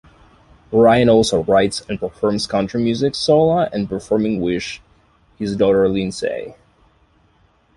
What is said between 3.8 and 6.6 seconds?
performing with his daughter Lynsay.